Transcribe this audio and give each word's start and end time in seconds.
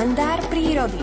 kalendár 0.00 0.40
prírody. 0.48 0.96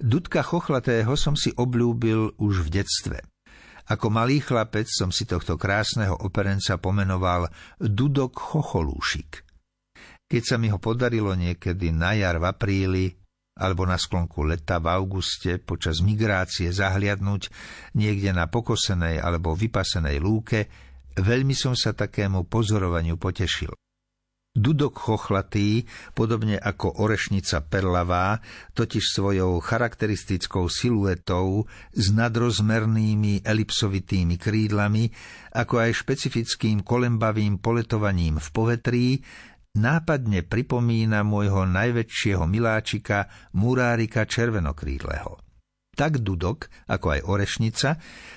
Dudka 0.00 0.40
chochlatého 0.40 1.12
som 1.12 1.36
si 1.36 1.52
obľúbil 1.52 2.40
už 2.40 2.64
v 2.64 2.68
detstve. 2.80 3.20
Ako 3.92 4.08
malý 4.08 4.40
chlapec 4.40 4.88
som 4.88 5.12
si 5.12 5.28
tohto 5.28 5.60
krásneho 5.60 6.16
operenca 6.16 6.80
pomenoval 6.80 7.52
Dudok 7.76 8.32
Chocholúšik. 8.32 9.44
Keď 10.24 10.42
sa 10.48 10.56
mi 10.56 10.72
ho 10.72 10.80
podarilo 10.80 11.36
niekedy 11.36 11.92
na 11.92 12.16
jar 12.16 12.40
v 12.40 12.48
apríli 12.48 13.12
alebo 13.60 13.84
na 13.84 14.00
sklonku 14.00 14.40
leta 14.48 14.80
v 14.80 14.88
auguste 14.88 15.60
počas 15.60 16.00
migrácie 16.00 16.72
zahliadnúť 16.72 17.52
niekde 17.92 18.32
na 18.32 18.48
pokosenej 18.48 19.20
alebo 19.20 19.52
vypasenej 19.52 20.16
lúke, 20.16 20.87
Veľmi 21.18 21.54
som 21.58 21.74
sa 21.74 21.90
takému 21.90 22.46
pozorovaniu 22.46 23.18
potešil. 23.18 23.74
Dudok 24.58 24.98
chochlatý, 24.98 25.86
podobne 26.18 26.58
ako 26.58 27.04
orešnica 27.04 27.62
perlavá, 27.70 28.42
totiž 28.74 29.04
svojou 29.14 29.62
charakteristickou 29.62 30.66
siluetou 30.66 31.68
s 31.94 32.10
nadrozmernými 32.10 33.46
elipsovitými 33.46 34.34
krídlami, 34.34 35.14
ako 35.54 35.74
aj 35.78 35.90
špecifickým 36.02 36.82
kolembavým 36.82 37.62
poletovaním 37.62 38.42
v 38.42 38.48
povetrí, 38.50 39.06
nápadne 39.78 40.42
pripomína 40.42 41.22
môjho 41.22 41.62
najväčšieho 41.68 42.42
miláčika, 42.48 43.30
murárika 43.54 44.26
červenokrídleho. 44.26 45.38
Tak 45.94 46.18
dudok, 46.22 46.66
ako 46.90 47.06
aj 47.14 47.20
orešnica, 47.26 47.88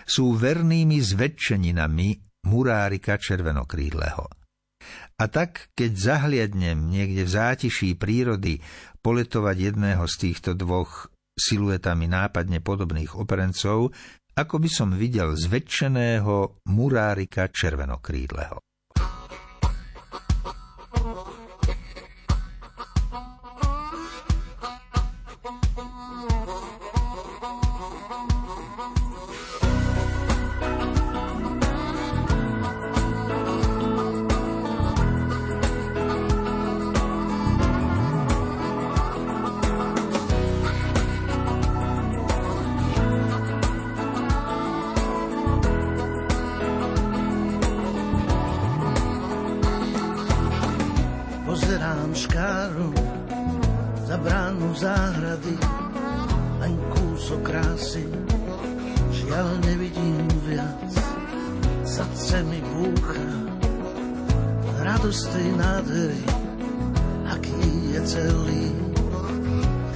sú 0.06 0.38
vernými 0.38 1.02
zväčšeninami 1.02 2.31
murárika 2.46 3.18
červenokrídleho. 3.18 4.26
A 5.22 5.24
tak, 5.30 5.70
keď 5.78 5.92
zahliadnem 5.94 6.90
niekde 6.90 7.26
v 7.26 7.34
zátiší 7.38 7.94
prírody 7.94 8.58
poletovať 9.06 9.74
jedného 9.74 10.04
z 10.10 10.16
týchto 10.18 10.58
dvoch 10.58 11.14
siluetami 11.38 12.10
nápadne 12.10 12.60
podobných 12.62 13.14
operencov, 13.14 13.94
ako 14.34 14.56
by 14.58 14.70
som 14.72 14.90
videl 14.96 15.38
zväčšeného 15.38 16.66
murárika 16.72 17.52
červenokrídleho. 17.52 18.58
Škáru 52.22 52.94
za 54.06 54.14
bránu 54.22 54.70
záhrady, 54.78 55.58
len 56.62 56.78
kúsok 56.94 57.50
krásy, 57.50 58.06
žiaľ 59.10 59.58
nevidím 59.66 60.30
viac. 60.46 60.86
Srdce 61.82 62.46
mi 62.46 62.62
búcha, 62.62 63.26
radosť 64.86 65.24
tej 65.34 65.48
nádhery, 65.66 66.24
aký 67.26 67.66
je 67.98 68.02
celý 68.06 68.70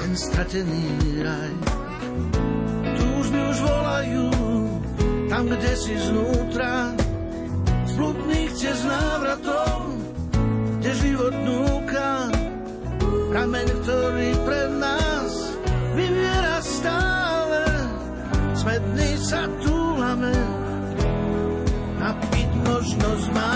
ten 0.02 0.12
stratený 0.18 0.86
raj. 1.22 1.54
Túžby 2.98 3.40
už 3.54 3.58
volajú, 3.70 4.28
tam, 5.30 5.46
kde 5.46 5.74
si 5.78 5.94
znútra, 5.94 6.90
z 7.86 7.92
bludných 7.94 8.52
cez 8.58 8.82
návratom, 8.82 9.65
prameň, 13.36 13.68
ktorý 13.84 14.32
pre 14.48 14.64
nás 14.80 15.60
vyviera 15.92 16.64
stále. 16.64 17.68
Smetný 18.56 19.12
sa 19.20 19.44
túlame, 19.60 20.32
napiť 22.00 22.50
možnosť 22.64 23.28
máme. 23.36 23.55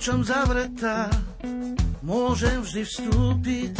Kľúčom 0.00 0.24
zavretá, 0.24 1.12
môžem 2.00 2.64
vždy 2.64 2.88
vstúpiť, 2.88 3.76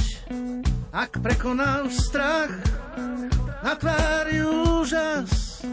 ak 0.93 1.17
prekonám 1.25 1.89
strach. 1.89 2.53
Na 3.65 3.73
tvári 3.73 4.45
úžas, 4.45 5.65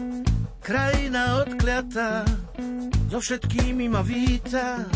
krajina 0.64 1.44
odkliatá, 1.44 2.24
so 3.12 3.20
všetkými 3.20 3.92
ma 3.92 4.00
víta, 4.00 4.88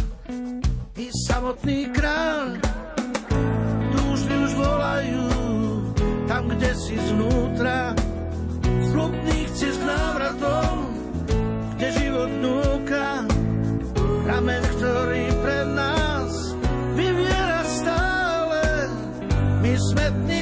i 0.96 1.12
samotný 1.28 1.92
kráľ. 1.92 2.71
Mi 19.62 19.76
smetni 19.78 20.41